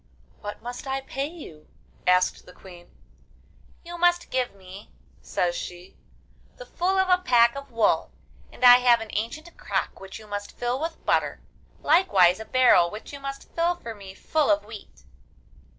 'What 0.39 0.63
must 0.63 0.87
I 0.87 1.01
pay 1.01 1.27
you?' 1.27 1.67
asked 2.07 2.47
the 2.47 2.53
Queen. 2.53 2.89
'You 3.83 3.99
must 3.99 4.31
give 4.31 4.55
me,' 4.55 4.89
says 5.21 5.53
she, 5.53 5.95
'the 6.55 6.65
full 6.65 6.97
of 6.97 7.07
a 7.07 7.21
pack 7.21 7.55
of 7.55 7.69
wool, 7.71 8.09
and 8.51 8.65
I 8.65 8.77
have 8.77 8.99
an 9.01 9.11
ancient 9.13 9.55
crock 9.59 9.99
which 9.99 10.17
you 10.17 10.25
must 10.25 10.57
fill 10.57 10.79
with 10.81 11.05
butter, 11.05 11.39
likewise 11.83 12.39
a 12.39 12.45
barrel 12.45 12.89
which 12.89 13.13
you 13.13 13.19
must 13.19 13.51
fill 13.53 13.75
for 13.75 13.93
me 13.93 14.15
full 14.15 14.49
of 14.49 14.65
wheat. 14.65 15.03